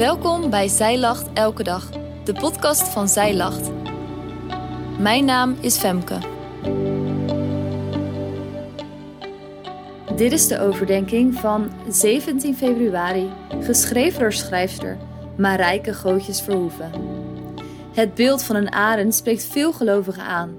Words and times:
Welkom 0.00 0.50
bij 0.50 0.68
Zij 0.68 0.98
Lacht 0.98 1.32
Elke 1.32 1.62
Dag, 1.62 1.90
de 2.24 2.32
podcast 2.32 2.82
van 2.82 3.08
Zij 3.08 3.34
Lacht. 3.34 3.70
Mijn 4.98 5.24
naam 5.24 5.56
is 5.60 5.76
Femke. 5.76 6.18
Dit 10.16 10.32
is 10.32 10.46
de 10.46 10.58
overdenking 10.60 11.34
van 11.34 11.70
17 11.88 12.56
februari, 12.56 13.32
geschreven 13.60 14.20
door 14.20 14.32
schrijfster 14.32 14.98
Marijke 15.36 15.94
Gootjes 15.94 16.40
Verhoeven. 16.40 16.92
Het 17.94 18.14
beeld 18.14 18.42
van 18.42 18.56
een 18.56 18.72
arend 18.72 19.14
spreekt 19.14 19.44
veel 19.44 19.72
gelovigen 19.72 20.24
aan. 20.24 20.56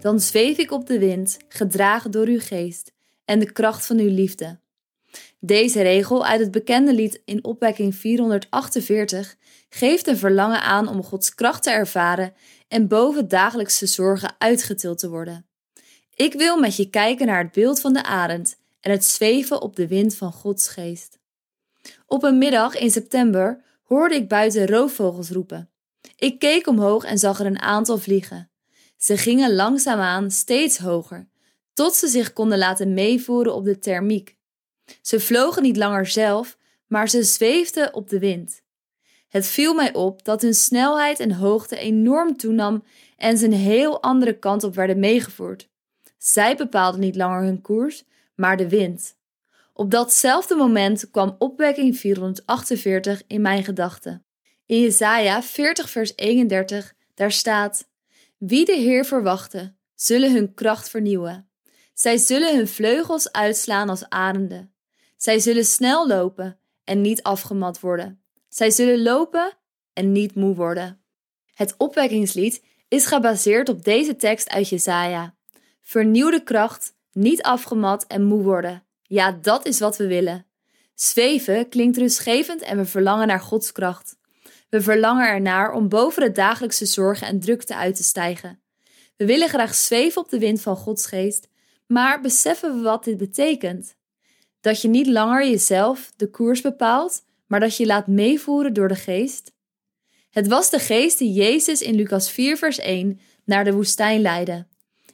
Dan 0.00 0.20
zweef 0.20 0.58
ik 0.58 0.70
op 0.70 0.86
de 0.86 0.98
wind, 0.98 1.36
gedragen 1.48 2.10
door 2.10 2.26
uw 2.26 2.40
geest 2.40 2.92
en 3.24 3.38
de 3.38 3.52
kracht 3.52 3.86
van 3.86 3.98
uw 3.98 4.10
liefde. 4.10 4.62
Deze 5.40 5.82
regel 5.82 6.26
uit 6.26 6.40
het 6.40 6.50
bekende 6.50 6.94
lied 6.94 7.22
in 7.24 7.44
opwekking 7.44 7.94
448 7.94 9.36
geeft 9.68 10.06
een 10.06 10.16
verlangen 10.16 10.62
aan 10.62 10.88
om 10.88 11.02
Gods 11.02 11.34
kracht 11.34 11.62
te 11.62 11.70
ervaren 11.70 12.34
en 12.68 12.88
boven 12.88 13.28
dagelijkse 13.28 13.86
zorgen 13.86 14.34
uitgetild 14.38 14.98
te 14.98 15.08
worden. 15.08 15.46
Ik 16.14 16.32
wil 16.32 16.58
met 16.58 16.76
je 16.76 16.90
kijken 16.90 17.26
naar 17.26 17.42
het 17.42 17.52
beeld 17.52 17.80
van 17.80 17.92
de 17.92 18.02
arend 18.02 18.56
en 18.80 18.90
het 18.90 19.04
zweven 19.04 19.62
op 19.62 19.76
de 19.76 19.88
wind 19.88 20.16
van 20.16 20.32
Gods 20.32 20.68
geest. 20.68 21.18
Op 22.06 22.22
een 22.22 22.38
middag 22.38 22.76
in 22.76 22.90
september 22.90 23.62
hoorde 23.82 24.14
ik 24.14 24.28
buiten 24.28 24.66
roofvogels 24.66 25.30
roepen. 25.30 25.70
Ik 26.16 26.38
keek 26.38 26.66
omhoog 26.66 27.04
en 27.04 27.18
zag 27.18 27.40
er 27.40 27.46
een 27.46 27.60
aantal 27.60 27.98
vliegen. 27.98 28.50
Ze 28.96 29.16
gingen 29.16 29.54
langzaamaan 29.54 30.30
steeds 30.30 30.78
hoger, 30.78 31.28
tot 31.72 31.94
ze 31.94 32.08
zich 32.08 32.32
konden 32.32 32.58
laten 32.58 32.94
meevoeren 32.94 33.54
op 33.54 33.64
de 33.64 33.78
thermiek. 33.78 34.36
Ze 35.02 35.20
vlogen 35.20 35.62
niet 35.62 35.76
langer 35.76 36.06
zelf, 36.06 36.56
maar 36.86 37.08
ze 37.08 37.22
zweefden 37.22 37.94
op 37.94 38.08
de 38.08 38.18
wind. 38.18 38.62
Het 39.28 39.46
viel 39.46 39.74
mij 39.74 39.94
op 39.94 40.24
dat 40.24 40.42
hun 40.42 40.54
snelheid 40.54 41.20
en 41.20 41.32
hoogte 41.32 41.76
enorm 41.76 42.36
toenam 42.36 42.84
en 43.16 43.38
ze 43.38 43.44
een 43.44 43.52
heel 43.52 44.02
andere 44.02 44.38
kant 44.38 44.64
op 44.64 44.74
werden 44.74 44.98
meegevoerd. 44.98 45.68
Zij 46.18 46.56
bepaalden 46.56 47.00
niet 47.00 47.16
langer 47.16 47.42
hun 47.42 47.60
koers, 47.60 48.04
maar 48.34 48.56
de 48.56 48.68
wind. 48.68 49.16
Op 49.72 49.90
datzelfde 49.90 50.54
moment 50.54 51.10
kwam 51.10 51.36
opwekking 51.38 51.96
448 51.96 53.22
in 53.26 53.40
mijn 53.40 53.64
gedachten. 53.64 54.24
In 54.66 54.80
Jesaja 54.80 55.42
40 55.42 55.90
vers 55.90 56.12
31, 56.16 56.94
daar 57.14 57.32
staat: 57.32 57.88
Wie 58.38 58.64
de 58.64 58.76
Heer 58.76 59.04
verwachten, 59.04 59.78
zullen 59.94 60.32
hun 60.32 60.54
kracht 60.54 60.88
vernieuwen. 60.88 61.48
Zij 61.94 62.16
zullen 62.16 62.56
hun 62.56 62.68
vleugels 62.68 63.32
uitslaan 63.32 63.88
als 63.88 64.08
arenden. 64.08 64.73
Zij 65.16 65.38
zullen 65.38 65.64
snel 65.64 66.06
lopen 66.06 66.58
en 66.84 67.00
niet 67.00 67.22
afgemat 67.22 67.80
worden. 67.80 68.22
Zij 68.48 68.70
zullen 68.70 69.02
lopen 69.02 69.52
en 69.92 70.12
niet 70.12 70.34
moe 70.34 70.54
worden. 70.54 71.00
Het 71.54 71.74
opwekkingslied 71.78 72.62
is 72.88 73.06
gebaseerd 73.06 73.68
op 73.68 73.84
deze 73.84 74.16
tekst 74.16 74.48
uit 74.48 74.68
Jesaja. 74.68 75.34
Vernieuwde 75.82 76.42
kracht, 76.42 76.94
niet 77.12 77.42
afgemat 77.42 78.06
en 78.06 78.24
moe 78.24 78.42
worden. 78.42 78.84
Ja, 79.02 79.32
dat 79.32 79.66
is 79.66 79.78
wat 79.78 79.96
we 79.96 80.06
willen. 80.06 80.46
Zweven 80.94 81.68
klinkt 81.68 81.96
rustgevend 81.96 82.62
en 82.62 82.76
we 82.76 82.84
verlangen 82.84 83.26
naar 83.26 83.40
Gods 83.40 83.72
kracht. 83.72 84.16
We 84.68 84.80
verlangen 84.80 85.28
ernaar 85.28 85.72
om 85.72 85.88
boven 85.88 86.22
de 86.22 86.32
dagelijkse 86.32 86.86
zorgen 86.86 87.26
en 87.26 87.40
drukte 87.40 87.76
uit 87.76 87.96
te 87.96 88.02
stijgen. 88.02 88.62
We 89.16 89.26
willen 89.26 89.48
graag 89.48 89.74
zweven 89.74 90.22
op 90.22 90.28
de 90.28 90.38
wind 90.38 90.60
van 90.60 90.76
Gods 90.76 91.06
geest, 91.06 91.48
maar 91.86 92.20
beseffen 92.20 92.76
we 92.76 92.82
wat 92.82 93.04
dit 93.04 93.16
betekent? 93.16 93.96
Dat 94.64 94.82
je 94.82 94.88
niet 94.88 95.06
langer 95.06 95.48
jezelf 95.48 96.12
de 96.16 96.30
koers 96.30 96.60
bepaalt, 96.60 97.22
maar 97.46 97.60
dat 97.60 97.76
je 97.76 97.86
laat 97.86 98.06
meevoeren 98.06 98.72
door 98.72 98.88
de 98.88 98.94
geest? 98.94 99.52
Het 100.30 100.46
was 100.46 100.70
de 100.70 100.78
geest 100.78 101.18
die 101.18 101.32
Jezus 101.32 101.82
in 101.82 101.94
Lucas 101.94 102.30
4, 102.30 102.56
vers 102.56 102.78
1 102.78 103.20
naar 103.44 103.64
de 103.64 103.72
woestijn 103.72 104.20
leidde. 104.20 104.66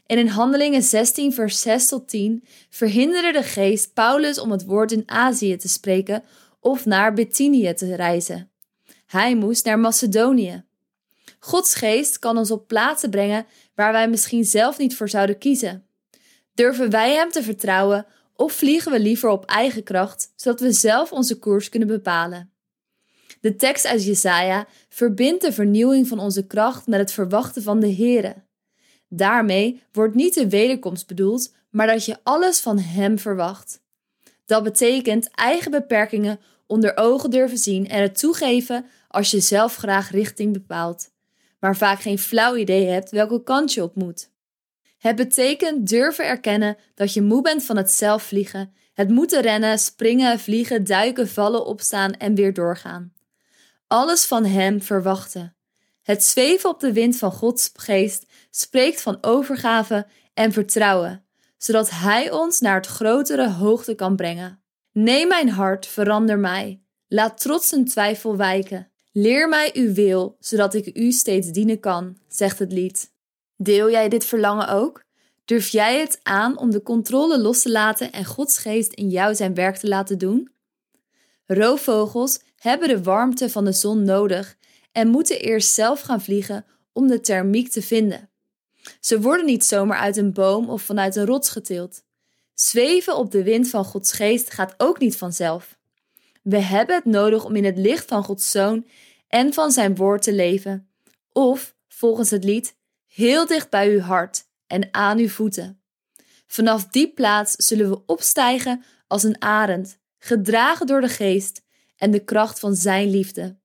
En 0.07 0.19
in 0.19 0.27
Handelingen 0.27 0.83
16, 0.83 1.33
vers 1.33 1.61
6 1.61 1.87
tot 1.89 2.09
10 2.09 2.45
verhinderde 2.69 3.33
de 3.33 3.43
geest 3.43 3.95
Paulus 3.95 4.39
om 4.39 4.51
het 4.51 4.65
woord 4.65 4.93
in 4.93 5.03
Azië 5.07 5.57
te 5.57 5.69
spreken 5.69 6.23
of 6.61 6.87
naar 6.87 7.13
Bithynië 7.13 7.75
te 7.75 7.95
reizen. 7.95 8.51
Hij 9.07 9.37
moest 9.37 9.65
naar 9.65 9.79
Macedonië. 9.79 10.65
Gods 11.39 11.75
geest 11.75 12.19
kan 12.19 12.39
ons 12.39 12.51
op 12.51 12.67
plaatsen 12.67 13.11
brengen 13.11 13.47
waar 13.75 13.93
wij 13.93 14.09
misschien 14.09 14.45
zelf 14.45 14.79
niet 14.79 14.97
voor 14.97 15.09
zouden 15.09 15.39
kiezen. 15.39 15.87
Durven 16.55 16.91
wij 16.91 17.15
Hem 17.15 17.31
te 17.31 17.43
vertrouwen 17.43 18.07
of 18.41 18.53
vliegen 18.53 18.93
we 18.93 19.01
liever 19.01 19.29
op 19.29 19.45
eigen 19.45 19.83
kracht, 19.83 20.33
zodat 20.37 20.61
we 20.61 20.73
zelf 20.73 21.13
onze 21.13 21.39
koers 21.39 21.69
kunnen 21.69 21.89
bepalen? 21.89 22.53
De 23.41 23.57
tekst 23.57 23.87
uit 23.87 24.05
Jesaja 24.05 24.67
verbindt 24.89 25.43
de 25.43 25.53
vernieuwing 25.53 26.09
van 26.09 26.19
onze 26.19 26.47
kracht 26.47 26.87
met 26.87 27.01
het 27.01 27.13
verwachten 27.13 27.63
van 27.63 27.81
de 27.81 27.95
Here. 27.95 28.35
Daarmee 29.09 29.83
wordt 29.93 30.15
niet 30.15 30.35
de 30.35 30.49
wederkomst 30.49 31.07
bedoeld, 31.07 31.53
maar 31.71 31.87
dat 31.87 32.05
je 32.05 32.17
alles 32.23 32.61
van 32.61 32.79
Hem 32.79 33.19
verwacht. 33.19 33.83
Dat 34.47 34.63
betekent 34.63 35.31
eigen 35.31 35.71
beperkingen 35.71 36.41
onder 36.67 36.97
ogen 36.97 37.31
durven 37.31 37.59
zien 37.59 37.89
en 37.89 38.03
het 38.03 38.19
toegeven 38.19 38.87
als 39.09 39.31
je 39.31 39.41
zelf 39.41 39.77
graag 39.77 40.11
richting 40.11 40.53
bepaalt, 40.53 41.11
maar 41.59 41.77
vaak 41.77 42.01
geen 42.01 42.19
flauw 42.19 42.57
idee 42.57 42.87
hebt 42.87 43.11
welke 43.11 43.43
kant 43.43 43.73
je 43.73 43.83
op 43.83 43.95
moet. 43.95 44.31
Het 45.01 45.17
betekent 45.17 45.89
durven 45.89 46.27
erkennen 46.27 46.77
dat 46.95 47.13
je 47.13 47.23
moe 47.23 47.43
bent 47.43 47.65
van 47.65 47.77
het 47.77 47.91
zelf 47.91 48.23
vliegen, 48.23 48.75
het 48.93 49.09
moeten 49.09 49.41
rennen, 49.41 49.79
springen, 49.79 50.41
vliegen, 50.41 50.85
duiken, 50.85 51.29
vallen, 51.29 51.67
opstaan 51.67 52.13
en 52.13 52.35
weer 52.35 52.55
doorgaan. 52.55 53.13
Alles 53.87 54.25
van 54.25 54.45
Hem 54.45 54.83
verwachten. 54.83 55.57
Het 56.03 56.25
zweven 56.25 56.71
op 56.71 56.81
de 56.81 56.93
wind 56.93 57.17
van 57.17 57.33
Gods 57.33 57.71
geest 57.75 58.27
spreekt 58.51 59.03
van 59.03 59.19
overgave 59.21 60.07
en 60.35 60.53
vertrouwen, 60.53 61.25
zodat 61.57 61.91
Hij 61.91 62.31
ons 62.31 62.61
naar 62.61 62.77
het 62.77 62.87
grotere 62.87 63.51
hoogte 63.51 63.95
kan 63.95 64.17
brengen. 64.17 64.63
Neem 64.93 65.29
mijn 65.29 65.49
hart, 65.49 65.87
verander 65.87 66.39
mij. 66.39 66.83
Laat 67.09 67.41
trots 67.41 67.73
en 67.73 67.85
twijfel 67.85 68.37
wijken. 68.37 68.91
Leer 69.13 69.49
mij 69.49 69.71
uw 69.73 69.93
wil, 69.93 70.37
zodat 70.41 70.75
ik 70.75 70.97
u 70.97 71.13
steeds 71.13 71.49
dienen 71.49 71.81
kan, 71.81 72.19
zegt 72.29 72.59
het 72.59 72.73
lied. 72.73 73.13
Deel 73.63 73.91
jij 73.91 74.09
dit 74.09 74.25
verlangen 74.25 74.69
ook? 74.69 75.05
Durf 75.45 75.69
jij 75.69 76.01
het 76.01 76.21
aan 76.23 76.59
om 76.59 76.71
de 76.71 76.83
controle 76.83 77.39
los 77.39 77.63
te 77.63 77.71
laten 77.71 78.13
en 78.13 78.25
Gods 78.25 78.59
geest 78.59 78.93
in 78.93 79.09
jou 79.09 79.35
zijn 79.35 79.55
werk 79.55 79.77
te 79.77 79.89
laten 79.89 80.19
doen? 80.19 80.51
Roofvogels 81.47 82.41
hebben 82.57 82.89
de 82.89 83.03
warmte 83.03 83.51
van 83.51 83.65
de 83.65 83.73
zon 83.73 84.05
nodig 84.05 84.57
en 84.93 85.09
moeten 85.09 85.41
eerst 85.41 85.73
zelf 85.73 86.01
gaan 86.01 86.21
vliegen 86.21 86.65
om 86.93 87.07
de 87.07 87.21
thermiek 87.21 87.71
te 87.71 87.83
vinden. 87.83 88.31
Ze 89.01 89.21
worden 89.21 89.47
niet 89.47 89.65
zomaar 89.65 89.99
uit 89.99 90.17
een 90.17 90.33
boom 90.33 90.69
of 90.71 90.83
vanuit 90.83 91.17
een 91.17 91.27
rots 91.27 91.49
getild. 91.49 92.03
Zweven 92.55 93.17
op 93.17 93.31
de 93.31 93.43
wind 93.43 93.69
van 93.69 93.85
Gods 93.85 94.13
geest 94.13 94.51
gaat 94.51 94.75
ook 94.77 94.99
niet 94.99 95.17
vanzelf. 95.17 95.79
We 96.43 96.59
hebben 96.59 96.95
het 96.95 97.05
nodig 97.05 97.45
om 97.45 97.57
in 97.57 97.65
het 97.65 97.79
licht 97.79 98.09
van 98.09 98.25
Gods 98.25 98.51
zoon 98.51 98.87
en 99.29 99.53
van 99.53 99.71
zijn 99.71 99.97
woord 99.97 100.23
te 100.23 100.33
leven. 100.33 100.89
Of, 101.33 101.75
volgens 101.89 102.31
het 102.31 102.45
lied, 102.45 102.79
heel 103.21 103.47
dicht 103.47 103.71
bij 103.71 103.91
uw 103.91 104.01
hart 104.01 104.45
en 104.67 104.89
aan 104.91 105.19
uw 105.19 105.29
voeten. 105.29 105.83
Vanaf 106.47 106.87
die 106.87 107.13
plaats 107.13 107.53
zullen 107.53 107.91
we 107.91 108.03
opstijgen 108.07 108.85
als 109.07 109.23
een 109.23 109.43
arend, 109.43 109.99
gedragen 110.19 110.87
door 110.87 111.01
de 111.01 111.09
geest 111.09 111.63
en 111.97 112.11
de 112.11 112.25
kracht 112.25 112.59
van 112.59 112.75
zijn 112.75 113.11
liefde. 113.11 113.59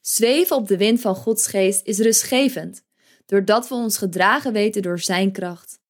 Zweven 0.00 0.56
op 0.56 0.68
de 0.68 0.76
wind 0.76 1.00
van 1.00 1.14
Gods 1.14 1.46
geest 1.46 1.86
is 1.86 1.98
rustgevend, 1.98 2.84
doordat 3.26 3.68
we 3.68 3.74
ons 3.74 3.98
gedragen 3.98 4.52
weten 4.52 4.82
door 4.82 4.98
zijn 4.98 5.32
kracht. 5.32 5.80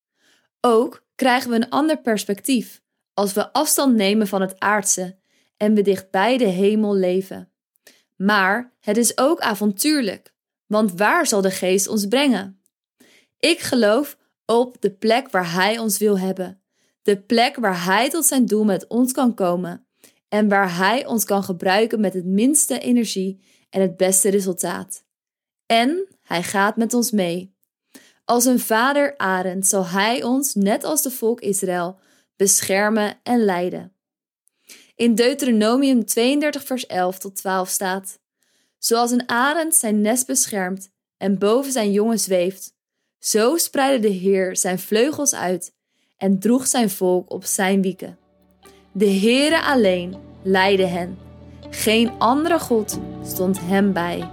Ook 0.60 1.04
krijgen 1.14 1.50
we 1.50 1.56
een 1.56 1.68
ander 1.68 2.00
perspectief 2.00 2.82
als 3.14 3.32
we 3.32 3.52
afstand 3.52 3.94
nemen 3.96 4.26
van 4.26 4.40
het 4.40 4.60
aardse 4.60 5.18
en 5.56 5.74
we 5.74 5.82
dichtbij 5.82 6.36
de 6.36 6.48
hemel 6.48 6.94
leven. 6.94 7.52
Maar 8.16 8.72
het 8.80 8.96
is 8.96 9.18
ook 9.18 9.40
avontuurlijk, 9.40 10.34
want 10.66 10.92
waar 10.92 11.26
zal 11.26 11.40
de 11.40 11.50
geest 11.50 11.88
ons 11.88 12.06
brengen? 12.06 12.59
Ik 13.40 13.60
geloof 13.60 14.16
op 14.44 14.76
de 14.80 14.90
plek 14.90 15.30
waar 15.30 15.52
Hij 15.52 15.78
ons 15.78 15.98
wil 15.98 16.18
hebben. 16.18 16.62
De 17.02 17.20
plek 17.20 17.56
waar 17.56 17.84
Hij 17.84 18.10
tot 18.10 18.26
zijn 18.26 18.46
doel 18.46 18.64
met 18.64 18.86
ons 18.86 19.12
kan 19.12 19.34
komen. 19.34 19.86
En 20.28 20.48
waar 20.48 20.76
Hij 20.76 21.06
ons 21.06 21.24
kan 21.24 21.44
gebruiken 21.44 22.00
met 22.00 22.14
het 22.14 22.24
minste 22.24 22.78
energie 22.78 23.40
en 23.70 23.80
het 23.80 23.96
beste 23.96 24.28
resultaat. 24.28 25.04
En 25.66 26.08
Hij 26.22 26.42
gaat 26.42 26.76
met 26.76 26.94
ons 26.94 27.10
mee. 27.10 27.54
Als 28.24 28.44
een 28.44 28.60
vader 28.60 29.16
arend 29.16 29.66
zal 29.66 29.86
Hij 29.86 30.22
ons, 30.22 30.54
net 30.54 30.84
als 30.84 31.02
de 31.02 31.10
volk 31.10 31.40
Israël, 31.40 31.98
beschermen 32.36 33.20
en 33.22 33.44
leiden. 33.44 33.94
In 34.94 35.14
Deuteronomium 35.14 36.04
32, 36.04 36.64
vers 36.64 36.86
11 36.86 37.18
tot 37.18 37.36
12 37.36 37.68
staat: 37.68 38.18
Zoals 38.78 39.10
een 39.10 39.28
arend 39.28 39.74
zijn 39.74 40.00
nest 40.00 40.26
beschermt 40.26 40.90
en 41.16 41.38
boven 41.38 41.72
zijn 41.72 41.92
jongen 41.92 42.18
zweeft, 42.18 42.78
zo 43.20 43.56
spreidde 43.56 44.08
de 44.08 44.14
Heer 44.14 44.56
zijn 44.56 44.78
vleugels 44.78 45.34
uit 45.34 45.72
en 46.16 46.38
droeg 46.38 46.66
zijn 46.66 46.90
volk 46.90 47.30
op 47.32 47.44
zijn 47.44 47.82
wieken. 47.82 48.18
De 48.92 49.10
Heere 49.10 49.62
alleen 49.62 50.16
leidde 50.42 50.86
hen. 50.86 51.18
Geen 51.70 52.10
andere 52.18 52.58
God 52.58 52.98
stond 53.24 53.60
hem 53.60 53.92
bij. 53.92 54.30